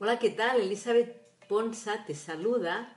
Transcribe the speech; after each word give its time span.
Hola, 0.00 0.20
¿qué 0.20 0.30
tal? 0.30 0.60
Elizabeth 0.60 1.16
Ponsa 1.48 2.04
te 2.06 2.14
saluda 2.14 2.96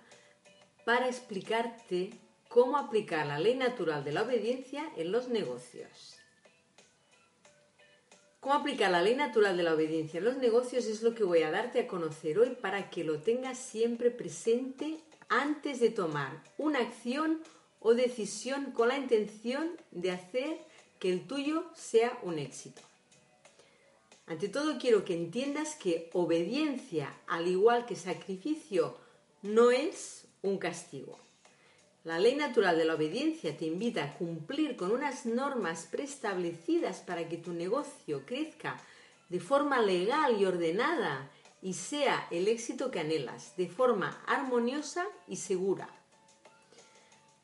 para 0.86 1.08
explicarte 1.08 2.12
cómo 2.48 2.78
aplicar 2.78 3.26
la 3.26 3.40
ley 3.40 3.56
natural 3.56 4.04
de 4.04 4.12
la 4.12 4.22
obediencia 4.22 4.88
en 4.96 5.12
los 5.12 5.28
negocios. 5.28 6.20
Cómo 8.40 8.54
aplicar 8.54 8.92
la 8.92 9.02
ley 9.02 9.16
natural 9.16 9.58
de 9.58 9.64
la 9.64 9.74
obediencia 9.74 10.20
en 10.20 10.26
los 10.26 10.38
negocios 10.38 10.86
es 10.86 11.02
lo 11.02 11.16
que 11.16 11.24
voy 11.24 11.42
a 11.42 11.50
darte 11.50 11.80
a 11.80 11.88
conocer 11.88 12.38
hoy 12.38 12.52
para 12.52 12.92
que 12.92 13.04
lo 13.04 13.18
tengas 13.18 13.58
siempre 13.58 14.12
presente 14.12 15.00
antes 15.28 15.80
de 15.80 15.90
tomar 15.90 16.44
una 16.60 16.82
acción 16.82 17.42
o 17.80 17.96
decisión 17.96 18.74
con 18.74 18.90
la 18.90 19.00
intención 19.00 19.72
de 19.90 20.12
hacer 20.12 20.60
que 21.00 21.12
el 21.12 21.26
tuyo 21.26 21.66
sea 21.74 22.20
un 22.22 22.38
éxito. 22.38 22.84
Ante 24.32 24.48
todo 24.48 24.78
quiero 24.80 25.04
que 25.04 25.14
entiendas 25.14 25.76
que 25.76 26.10
obediencia, 26.14 27.14
al 27.28 27.50
igual 27.50 27.86
que 27.86 27.98
sacrificio, 27.98 28.96
no 29.42 29.72
es 29.72 30.26
un 30.42 30.58
castigo. 30.58 31.20
La 32.06 32.18
ley 32.18 32.38
natural 32.38 32.78
de 32.78 32.86
la 32.86 32.96
obediencia 32.96 33.58
te 33.58 33.66
invita 33.66 34.06
a 34.06 34.14
cumplir 34.14 34.78
con 34.78 34.94
unas 34.94 35.26
normas 35.26 35.86
preestablecidas 35.92 37.00
para 37.02 37.28
que 37.28 37.36
tu 37.36 37.52
negocio 37.52 38.26
crezca 38.26 38.80
de 39.28 39.42
forma 39.42 39.82
legal 39.82 40.40
y 40.40 40.46
ordenada 40.46 41.30
y 41.62 41.74
sea 41.74 42.26
el 42.32 42.48
éxito 42.48 42.90
que 42.90 43.02
anhelas, 43.02 43.58
de 43.58 43.68
forma 43.68 44.24
armoniosa 44.28 45.06
y 45.28 45.36
segura. 45.36 45.90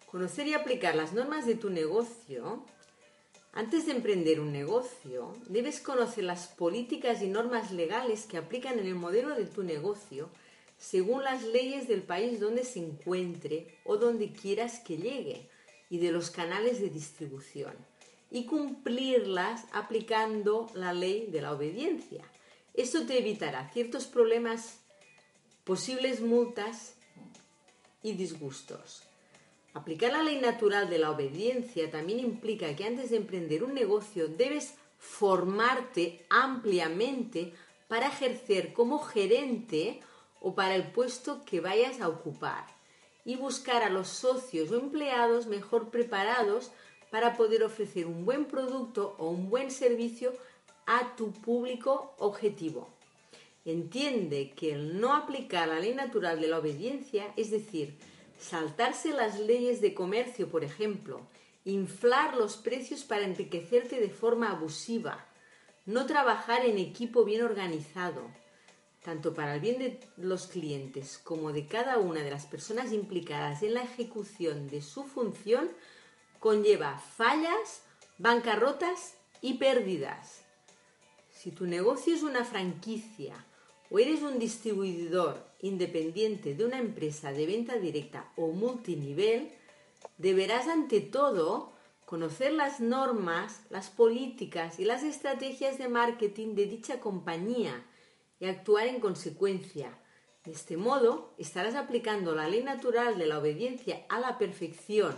Conocer 0.10 0.48
y 0.48 0.54
aplicar 0.54 0.96
las 0.96 1.12
normas 1.12 1.46
de 1.46 1.56
tu 1.56 1.70
negocio 1.70 2.64
antes 3.54 3.86
de 3.86 3.94
emprender 3.94 4.40
un 4.40 4.52
negocio, 4.52 5.36
debes 5.48 5.80
conocer 5.80 6.24
las 6.24 6.48
políticas 6.48 7.22
y 7.22 7.28
normas 7.28 7.72
legales 7.72 8.26
que 8.26 8.38
aplican 8.38 8.80
en 8.80 8.86
el 8.86 8.96
modelo 8.96 9.36
de 9.36 9.46
tu 9.46 9.64
negocio 9.64 10.30
según 10.78 11.24
las 11.24 11.44
leyes 11.44 11.88
del 11.88 12.04
país 12.04 12.40
donde 12.40 12.64
se 12.64 12.80
encuentre 12.80 13.76
o 13.84 13.98
donde 13.98 14.32
quieras 14.32 14.80
que 14.80 14.98
llegue 14.98 15.50
y 15.90 15.98
de 15.98 16.12
los 16.12 16.30
canales 16.30 16.80
de 16.80 16.90
distribución 16.90 17.74
y 18.30 18.46
cumplirlas 18.46 19.66
aplicando 19.72 20.70
la 20.76 20.94
ley 20.94 21.28
de 21.28 21.42
la 21.42 21.54
obediencia. 21.54 22.24
Esto 22.74 23.06
te 23.06 23.18
evitará 23.18 23.70
ciertos 23.70 24.06
problemas, 24.06 24.80
posibles 25.64 26.22
multas 26.22 26.96
y 28.04 28.14
disgustos. 28.14 29.07
Aplicar 29.78 30.12
la 30.12 30.24
ley 30.24 30.40
natural 30.40 30.90
de 30.90 30.98
la 30.98 31.12
obediencia 31.12 31.92
también 31.92 32.18
implica 32.18 32.76
que 32.76 32.84
antes 32.84 33.12
de 33.12 33.18
emprender 33.18 33.64
un 33.64 33.76
negocio 33.76 34.28
debes 34.28 34.74
formarte 34.98 36.26
ampliamente 36.32 37.54
para 37.88 38.08
ejercer 38.08 38.74
como 38.74 38.98
gerente 38.98 40.00
o 40.42 40.56
para 40.56 40.74
el 40.74 40.92
puesto 40.92 41.46
que 41.46 41.62
vayas 41.62 42.02
a 42.02 42.10
ocupar 42.10 42.66
y 43.24 43.36
buscar 43.36 43.84
a 43.84 43.92
los 43.92 44.08
socios 44.08 44.72
o 44.72 44.80
empleados 44.80 45.46
mejor 45.46 45.92
preparados 45.92 46.72
para 47.12 47.38
poder 47.38 47.64
ofrecer 47.64 48.08
un 48.08 48.26
buen 48.26 48.46
producto 48.46 49.14
o 49.20 49.30
un 49.30 49.48
buen 49.48 49.70
servicio 49.70 50.34
a 50.88 51.16
tu 51.16 51.32
público 51.34 52.16
objetivo. 52.18 52.90
Entiende 53.64 54.54
que 54.56 54.74
el 54.74 55.00
no 55.00 55.14
aplicar 55.14 55.68
la 55.68 55.80
ley 55.80 55.94
natural 55.94 56.42
de 56.42 56.48
la 56.48 56.58
obediencia, 56.58 57.32
es 57.36 57.52
decir, 57.52 57.96
saltarse 58.38 59.12
las 59.12 59.40
leyes 59.40 59.82
de 59.82 59.94
comercio, 59.94 60.50
por 60.50 60.64
ejemplo, 60.64 61.28
inflar 61.66 62.38
los 62.38 62.58
precios 62.58 63.04
para 63.04 63.26
enriquecerte 63.26 64.00
de 64.00 64.10
forma 64.10 64.52
abusiva, 64.52 65.26
no 65.86 66.06
trabajar 66.06 66.66
en 66.66 66.78
equipo 66.78 67.24
bien 67.24 67.44
organizado, 67.44 68.22
tanto 69.04 69.34
para 69.34 69.56
el 69.56 69.62
bien 69.62 69.80
de 69.80 70.00
los 70.18 70.48
clientes 70.48 71.18
como 71.24 71.54
de 71.54 71.66
cada 71.66 71.98
una 71.98 72.22
de 72.22 72.32
las 72.32 72.46
personas 72.46 72.92
implicadas 72.92 73.64
en 73.64 73.74
la 73.74 73.84
ejecución 73.84 74.68
de 74.70 74.82
su 74.82 75.04
función, 75.04 75.70
conlleva 76.40 77.00
fallas, 77.00 77.84
bancarrotas 78.18 79.16
y 79.42 79.56
pérdidas. 79.56 80.44
Si 81.32 81.52
tu 81.52 81.66
negocio 81.66 82.14
es 82.16 82.24
una 82.24 82.44
franquicia 82.44 83.47
o 83.90 84.00
eres 84.00 84.22
un 84.22 84.40
distribuidor 84.40 85.44
independiente 85.62 86.56
de 86.56 86.66
una 86.66 86.80
empresa 86.80 87.32
de 87.32 87.46
venta 87.46 87.78
directa 87.78 88.32
o 88.36 88.48
multinivel, 88.48 89.52
deberás 90.18 90.68
ante 90.68 91.02
todo 91.02 91.72
conocer 92.06 92.54
las 92.54 92.80
normas, 92.80 93.62
las 93.70 93.90
políticas 93.90 94.80
y 94.80 94.86
las 94.86 95.04
estrategias 95.04 95.78
de 95.78 95.90
marketing 95.90 96.56
de 96.56 96.66
dicha 96.66 97.00
compañía 97.00 97.84
y 98.40 98.46
actuar 98.46 98.88
en 98.88 99.00
consecuencia. 99.00 99.98
De 100.46 100.54
este 100.54 100.78
modo, 100.78 101.34
estarás 101.38 101.76
aplicando 101.76 102.34
la 102.34 102.48
ley 102.48 102.64
natural 102.64 103.18
de 103.18 103.26
la 103.26 103.40
obediencia 103.40 104.06
a 104.08 104.20
la 104.20 104.38
perfección, 104.38 105.16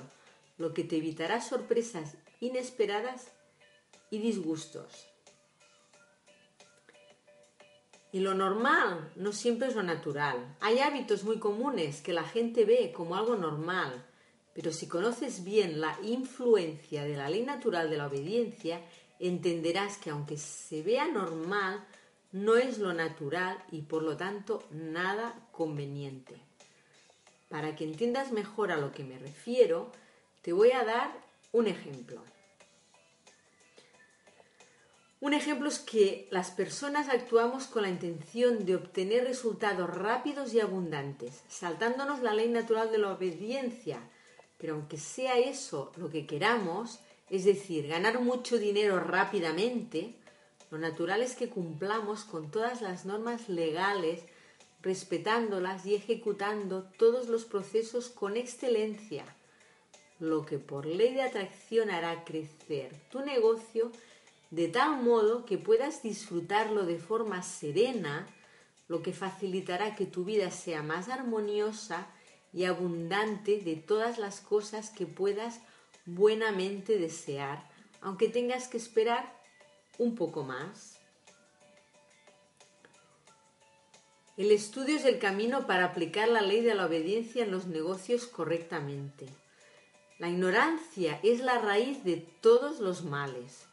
lo 0.57 0.73
que 0.73 0.83
te 0.83 0.97
evitará 0.97 1.41
sorpresas 1.41 2.15
inesperadas 2.39 3.27
y 4.09 4.17
disgustos. 4.17 5.07
Y 8.11 8.21
lo 8.21 8.33
normal 8.33 9.11
no 9.15 9.31
siempre 9.31 9.67
es 9.67 9.75
lo 9.75 9.83
natural. 9.83 10.55
Hay 10.61 10.79
hábitos 10.79 11.23
muy 11.23 11.37
comunes 11.37 12.01
que 12.01 12.13
la 12.13 12.23
gente 12.23 12.65
ve 12.65 12.91
como 12.91 13.15
algo 13.15 13.35
normal, 13.35 14.03
pero 14.53 14.71
si 14.71 14.87
conoces 14.87 15.43
bien 15.43 15.79
la 15.79 15.97
influencia 16.03 17.03
de 17.03 17.15
la 17.15 17.29
ley 17.29 17.43
natural 17.43 17.89
de 17.89 17.97
la 17.97 18.07
obediencia, 18.07 18.81
entenderás 19.19 19.97
que 19.97 20.09
aunque 20.09 20.37
se 20.37 20.81
vea 20.81 21.07
normal, 21.07 21.85
no 22.31 22.55
es 22.55 22.79
lo 22.79 22.93
natural 22.93 23.63
y 23.71 23.81
por 23.81 24.03
lo 24.03 24.17
tanto 24.17 24.63
nada 24.71 25.33
conveniente. 25.51 26.35
Para 27.47 27.75
que 27.75 27.83
entiendas 27.83 28.31
mejor 28.31 28.71
a 28.71 28.77
lo 28.77 28.91
que 28.91 29.03
me 29.03 29.17
refiero, 29.17 29.91
te 30.41 30.53
voy 30.53 30.71
a 30.71 30.83
dar 30.83 31.11
un 31.51 31.67
ejemplo. 31.67 32.21
Un 35.21 35.33
ejemplo 35.33 35.67
es 35.67 35.79
que 35.79 36.29
las 36.31 36.49
personas 36.51 37.09
actuamos 37.09 37.65
con 37.65 37.81
la 37.81 37.89
intención 37.89 38.65
de 38.65 38.75
obtener 38.75 39.25
resultados 39.25 39.89
rápidos 39.89 40.53
y 40.53 40.61
abundantes, 40.61 41.43
saltándonos 41.49 42.21
la 42.21 42.33
ley 42.33 42.47
natural 42.47 42.89
de 42.89 42.99
la 42.99 43.11
obediencia. 43.11 43.99
Pero 44.57 44.75
aunque 44.75 44.97
sea 44.97 45.37
eso 45.37 45.91
lo 45.97 46.09
que 46.09 46.25
queramos, 46.25 46.99
es 47.29 47.43
decir, 47.43 47.87
ganar 47.87 48.21
mucho 48.21 48.57
dinero 48.57 48.97
rápidamente, 49.01 50.15
lo 50.71 50.77
natural 50.77 51.21
es 51.21 51.35
que 51.35 51.49
cumplamos 51.49 52.23
con 52.23 52.49
todas 52.49 52.81
las 52.81 53.03
normas 53.05 53.49
legales, 53.49 54.21
respetándolas 54.81 55.85
y 55.85 55.95
ejecutando 55.95 56.83
todos 56.97 57.27
los 57.27 57.43
procesos 57.43 58.07
con 58.07 58.37
excelencia, 58.37 59.25
lo 60.21 60.45
que 60.45 60.59
por 60.59 60.85
ley 60.85 61.13
de 61.13 61.23
atracción 61.23 61.89
hará 61.89 62.23
crecer 62.23 62.95
tu 63.11 63.19
negocio 63.19 63.91
de 64.51 64.67
tal 64.67 65.03
modo 65.03 65.45
que 65.45 65.57
puedas 65.57 66.01
disfrutarlo 66.01 66.85
de 66.85 66.97
forma 66.97 67.43
serena, 67.43 68.27
lo 68.87 69.03
que 69.03 69.13
facilitará 69.13 69.95
que 69.95 70.05
tu 70.05 70.25
vida 70.25 70.49
sea 70.49 70.81
más 70.81 71.09
armoniosa 71.09 72.07
y 72.51 72.65
abundante 72.65 73.59
de 73.59 73.75
todas 73.75 74.17
las 74.17 74.41
cosas 74.41 74.89
que 74.89 75.05
puedas 75.05 75.61
buenamente 76.05 76.97
desear, 76.97 77.69
aunque 78.01 78.27
tengas 78.27 78.67
que 78.67 78.77
esperar 78.77 79.39
un 79.99 80.15
poco 80.15 80.43
más. 80.43 80.99
El 84.35 84.51
estudio 84.51 84.95
es 84.95 85.05
el 85.05 85.19
camino 85.19 85.67
para 85.67 85.85
aplicar 85.85 86.29
la 86.29 86.41
ley 86.41 86.61
de 86.61 86.73
la 86.73 86.85
obediencia 86.85 87.43
en 87.43 87.51
los 87.51 87.67
negocios 87.67 88.25
correctamente. 88.25 89.27
La 90.17 90.29
ignorancia 90.29 91.19
es 91.23 91.41
la 91.41 91.59
raíz 91.59 92.03
de 92.03 92.17
todos 92.41 92.79
los 92.79 93.03
males. 93.03 93.68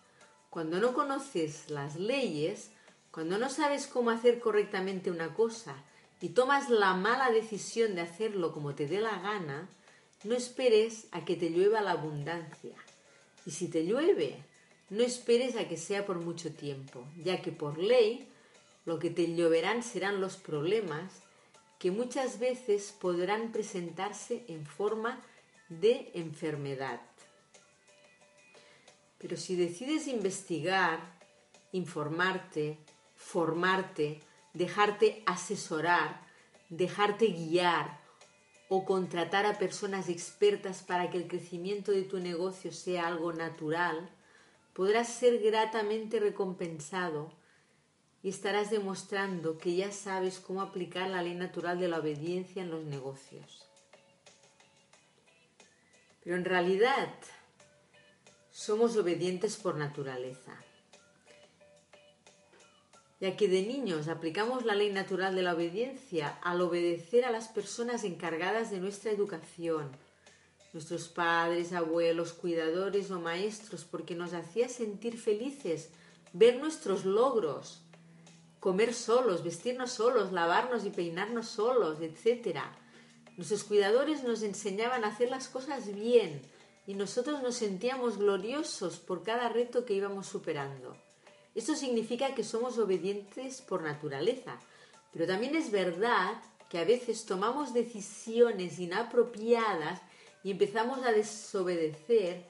Cuando 0.50 0.78
no 0.78 0.94
conoces 0.94 1.70
las 1.70 1.96
leyes, 1.96 2.70
cuando 3.10 3.38
no 3.38 3.48
sabes 3.50 3.86
cómo 3.86 4.10
hacer 4.10 4.40
correctamente 4.40 5.10
una 5.10 5.34
cosa 5.34 5.74
y 6.20 6.30
tomas 6.30 6.70
la 6.70 6.94
mala 6.94 7.30
decisión 7.30 7.94
de 7.94 8.02
hacerlo 8.02 8.52
como 8.52 8.74
te 8.74 8.86
dé 8.86 9.00
la 9.00 9.18
gana, 9.20 9.68
no 10.24 10.34
esperes 10.34 11.06
a 11.12 11.24
que 11.24 11.36
te 11.36 11.50
llueva 11.50 11.80
la 11.80 11.92
abundancia. 11.92 12.74
Y 13.44 13.50
si 13.50 13.68
te 13.68 13.84
llueve, 13.84 14.42
no 14.90 15.02
esperes 15.02 15.56
a 15.56 15.68
que 15.68 15.76
sea 15.76 16.06
por 16.06 16.18
mucho 16.18 16.52
tiempo, 16.52 17.04
ya 17.22 17.42
que 17.42 17.52
por 17.52 17.78
ley 17.78 18.28
lo 18.84 18.98
que 18.98 19.10
te 19.10 19.34
lloverán 19.34 19.82
serán 19.82 20.20
los 20.20 20.36
problemas 20.36 21.22
que 21.78 21.90
muchas 21.90 22.38
veces 22.38 22.94
podrán 22.98 23.52
presentarse 23.52 24.44
en 24.48 24.64
forma 24.64 25.20
de 25.68 26.10
enfermedad. 26.14 27.00
Pero 29.26 29.40
si 29.40 29.56
decides 29.56 30.06
investigar, 30.06 31.00
informarte, 31.72 32.78
formarte, 33.16 34.20
dejarte 34.54 35.24
asesorar, 35.26 36.20
dejarte 36.68 37.26
guiar 37.26 37.98
o 38.68 38.84
contratar 38.84 39.44
a 39.44 39.58
personas 39.58 40.08
expertas 40.08 40.84
para 40.84 41.10
que 41.10 41.18
el 41.18 41.26
crecimiento 41.26 41.90
de 41.90 42.02
tu 42.02 42.20
negocio 42.20 42.70
sea 42.70 43.08
algo 43.08 43.32
natural, 43.32 44.08
podrás 44.74 45.08
ser 45.08 45.42
gratamente 45.42 46.20
recompensado 46.20 47.32
y 48.22 48.28
estarás 48.28 48.70
demostrando 48.70 49.58
que 49.58 49.74
ya 49.74 49.90
sabes 49.90 50.38
cómo 50.38 50.62
aplicar 50.62 51.10
la 51.10 51.20
ley 51.20 51.34
natural 51.34 51.80
de 51.80 51.88
la 51.88 51.98
obediencia 51.98 52.62
en 52.62 52.70
los 52.70 52.84
negocios. 52.84 53.66
Pero 56.22 56.36
en 56.36 56.44
realidad 56.44 57.08
somos 58.56 58.96
obedientes 58.96 59.56
por 59.56 59.76
naturaleza. 59.76 60.56
Ya 63.20 63.36
que 63.36 63.48
de 63.48 63.60
niños 63.60 64.08
aplicamos 64.08 64.64
la 64.64 64.74
ley 64.74 64.90
natural 64.90 65.34
de 65.36 65.42
la 65.42 65.52
obediencia 65.52 66.38
al 66.42 66.62
obedecer 66.62 67.26
a 67.26 67.30
las 67.30 67.48
personas 67.48 68.02
encargadas 68.02 68.70
de 68.70 68.80
nuestra 68.80 69.10
educación, 69.10 69.90
nuestros 70.72 71.08
padres, 71.08 71.74
abuelos, 71.74 72.32
cuidadores 72.32 73.10
o 73.10 73.20
maestros, 73.20 73.84
porque 73.84 74.14
nos 74.14 74.32
hacía 74.32 74.70
sentir 74.70 75.18
felices 75.18 75.90
ver 76.32 76.56
nuestros 76.56 77.04
logros, 77.04 77.82
comer 78.58 78.94
solos, 78.94 79.44
vestirnos 79.44 79.92
solos, 79.92 80.32
lavarnos 80.32 80.86
y 80.86 80.90
peinarnos 80.90 81.46
solos, 81.46 81.98
etc. 82.00 82.60
Nuestros 83.36 83.64
cuidadores 83.64 84.24
nos 84.24 84.42
enseñaban 84.42 85.04
a 85.04 85.08
hacer 85.08 85.28
las 85.28 85.48
cosas 85.48 85.94
bien 85.94 86.55
y 86.86 86.94
nosotros 86.94 87.42
nos 87.42 87.56
sentíamos 87.56 88.18
gloriosos 88.18 88.98
por 88.98 89.22
cada 89.22 89.48
reto 89.48 89.84
que 89.84 89.94
íbamos 89.94 90.26
superando. 90.26 90.96
Esto 91.54 91.74
significa 91.74 92.34
que 92.34 92.44
somos 92.44 92.78
obedientes 92.78 93.62
por 93.62 93.82
naturaleza, 93.82 94.60
pero 95.12 95.26
también 95.26 95.56
es 95.56 95.70
verdad 95.70 96.34
que 96.68 96.78
a 96.78 96.84
veces 96.84 97.24
tomamos 97.24 97.72
decisiones 97.72 98.78
inapropiadas 98.78 100.00
y 100.44 100.52
empezamos 100.52 101.04
a 101.04 101.12
desobedecer. 101.12 102.44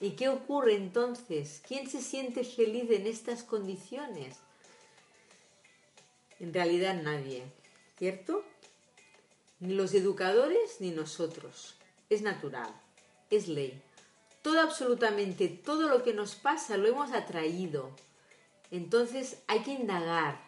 ¿Y 0.00 0.10
qué 0.10 0.28
ocurre 0.28 0.74
entonces? 0.76 1.62
¿Quién 1.66 1.88
se 1.88 2.00
siente 2.00 2.44
feliz 2.44 2.90
en 2.90 3.06
estas 3.06 3.42
condiciones? 3.42 4.36
En 6.38 6.54
realidad 6.54 7.02
nadie, 7.02 7.44
¿cierto? 7.98 8.44
Ni 9.58 9.74
los 9.74 9.92
educadores 9.94 10.80
ni 10.80 10.90
nosotros. 10.90 11.74
Es 12.08 12.22
natural, 12.22 12.72
es 13.30 13.48
ley. 13.48 13.80
Todo, 14.42 14.60
absolutamente 14.60 15.48
todo 15.48 15.88
lo 15.88 16.02
que 16.02 16.14
nos 16.14 16.34
pasa 16.34 16.76
lo 16.76 16.88
hemos 16.88 17.12
atraído, 17.12 17.90
entonces 18.70 19.42
hay 19.46 19.60
que 19.60 19.72
indagar, 19.72 20.40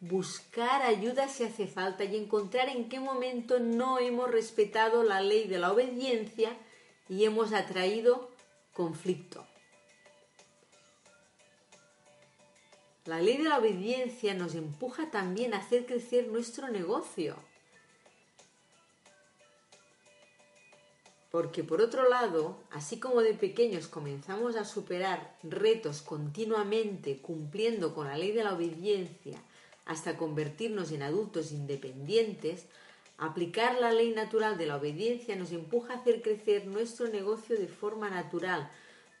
buscar 0.00 0.82
ayuda 0.82 1.28
si 1.28 1.44
hace 1.44 1.66
falta 1.66 2.04
y 2.04 2.16
encontrar 2.16 2.68
en 2.68 2.88
qué 2.88 3.00
momento 3.00 3.58
no 3.58 3.98
hemos 3.98 4.30
respetado 4.30 5.02
la 5.02 5.20
ley 5.20 5.48
de 5.48 5.58
la 5.58 5.72
obediencia 5.72 6.56
y 7.08 7.24
hemos 7.24 7.52
atraído 7.52 8.30
conflicto. 8.72 9.46
La 13.06 13.22
ley 13.22 13.38
de 13.38 13.48
la 13.48 13.58
obediencia 13.58 14.34
nos 14.34 14.54
empuja 14.54 15.10
también 15.10 15.54
a 15.54 15.58
hacer 15.58 15.86
crecer 15.86 16.28
nuestro 16.28 16.68
negocio. 16.68 17.36
Porque 21.38 21.62
por 21.62 21.80
otro 21.80 22.08
lado, 22.08 22.58
así 22.72 22.98
como 22.98 23.20
de 23.20 23.32
pequeños 23.32 23.86
comenzamos 23.86 24.56
a 24.56 24.64
superar 24.64 25.36
retos 25.44 26.02
continuamente 26.02 27.18
cumpliendo 27.18 27.94
con 27.94 28.08
la 28.08 28.18
ley 28.18 28.32
de 28.32 28.42
la 28.42 28.54
obediencia 28.54 29.40
hasta 29.84 30.16
convertirnos 30.16 30.90
en 30.90 31.04
adultos 31.04 31.52
independientes, 31.52 32.64
aplicar 33.18 33.78
la 33.80 33.92
ley 33.92 34.10
natural 34.14 34.58
de 34.58 34.66
la 34.66 34.78
obediencia 34.78 35.36
nos 35.36 35.52
empuja 35.52 35.92
a 35.92 35.96
hacer 35.98 36.22
crecer 36.22 36.66
nuestro 36.66 37.06
negocio 37.06 37.56
de 37.56 37.68
forma 37.68 38.10
natural, 38.10 38.68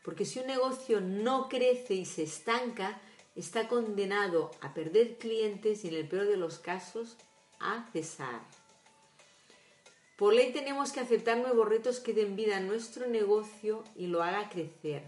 porque 0.02 0.24
si 0.24 0.40
un 0.40 0.48
negocio 0.48 1.00
no 1.00 1.48
crece 1.48 1.94
y 1.94 2.04
se 2.04 2.24
estanca, 2.24 3.00
está 3.36 3.68
condenado 3.68 4.50
a 4.60 4.74
perder 4.74 5.18
clientes 5.18 5.84
y 5.84 5.88
en 5.90 5.94
el 5.94 6.08
peor 6.08 6.26
de 6.26 6.36
los 6.36 6.58
casos 6.58 7.16
a 7.60 7.88
cesar. 7.92 8.57
Por 10.18 10.34
ley 10.34 10.52
tenemos 10.52 10.90
que 10.90 10.98
aceptar 10.98 11.38
nuevos 11.38 11.68
retos 11.68 12.00
que 12.00 12.12
den 12.12 12.34
vida 12.34 12.56
a 12.56 12.60
nuestro 12.60 13.06
negocio 13.06 13.84
y 13.94 14.08
lo 14.08 14.24
haga 14.24 14.48
crecer. 14.48 15.04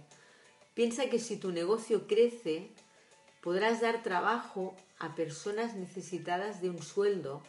Piensa 0.72 1.10
que 1.10 1.18
si 1.18 1.36
tu 1.36 1.50
negocio 1.50 2.06
crece, 2.06 2.70
podrás 3.40 3.80
dar 3.80 4.04
trabajo 4.04 4.76
a 5.00 5.16
personas 5.16 5.74
necesitadas 5.74 6.62
de 6.62 6.70
un 6.70 6.80
sueldo, 6.80 7.42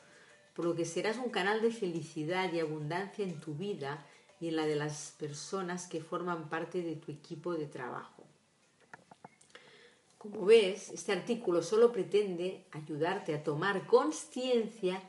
por 0.55 0.65
lo 0.65 0.73
que 0.73 0.85
serás 0.85 1.17
un 1.17 1.29
canal 1.29 1.61
de 1.61 1.69
felicidad 1.69 2.51
y 2.51 2.59
abundancia 2.59 3.23
en 3.23 3.39
tu 3.39 3.53
vida 3.53 4.07
y 4.39 4.47
en 4.47 4.55
la 4.55 4.65
de 4.65 4.75
las 4.75 5.13
personas 5.19 5.85
que 5.85 6.01
forman 6.01 6.49
parte 6.49 6.81
de 6.81 6.95
tu 6.95 7.11
equipo 7.11 7.53
de 7.53 7.67
trabajo. 7.67 8.23
Como 10.17 10.45
ves, 10.47 10.89
este 10.89 11.11
artículo 11.11 11.61
solo 11.61 11.91
pretende 11.91 12.65
ayudarte 12.71 13.35
a 13.35 13.43
tomar 13.43 13.85
conciencia 13.85 14.99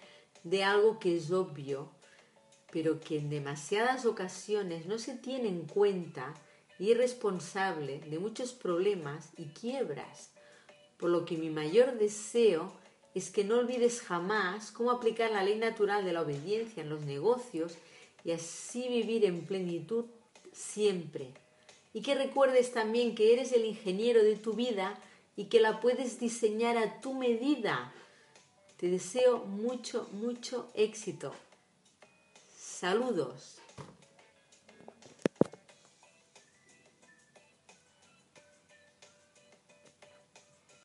de 0.45 0.65
algo 0.65 0.99
que 0.99 1.17
es 1.17 1.31
obvio 1.31 1.89
pero 2.73 2.99
que 2.99 3.19
en 3.19 3.29
demasiadas 3.29 4.07
ocasiones 4.07 4.87
no 4.87 4.99
se 4.99 5.15
tiene 5.15 5.49
en 5.49 5.67
cuenta 5.67 6.35
y 6.79 6.91
es 6.91 6.99
responsable 6.99 8.01
de 8.01 8.19
muchos 8.19 8.55
problemas 8.55 9.29
y 9.37 9.45
quiebras, 9.49 10.31
por 10.97 11.11
lo 11.11 11.25
que 11.25 11.37
mi 11.37 11.51
mayor 11.51 11.99
deseo 11.99 12.73
es 13.15 13.31
que 13.31 13.45
no 13.45 13.59
olvides 13.59 14.01
jamás 14.01 14.71
cómo 14.71 14.91
aplicar 14.91 15.31
la 15.31 15.45
ley 15.45 15.59
natural 15.59 16.05
de 16.05 16.15
la 16.15 16.23
obediencia 16.23 16.83
en 16.83 16.89
los 16.89 17.05
negocios 17.05 17.77
y 18.25 18.31
así 18.31 18.89
vivir 18.89 19.27
en 19.27 19.45
plenitud 19.45 20.07
siempre. 20.53 21.35
Y 21.93 22.01
que 22.01 22.15
recuerdes 22.15 22.73
también 22.73 23.15
que 23.15 23.35
eres 23.35 23.53
el 23.53 23.67
ingeniero 23.67 24.23
de 24.23 24.37
tu 24.37 24.55
vida 24.55 24.99
y 25.37 25.45
que 25.45 25.61
la 25.61 25.81
puedes 25.81 26.19
diseñar 26.21 26.79
a 26.79 27.01
tu 27.01 27.13
medida. 27.13 27.93
Te 28.79 28.89
deseo 28.89 29.45
mucho, 29.45 30.09
mucho 30.13 30.71
éxito. 30.75 31.35
Saludos. 32.83 33.62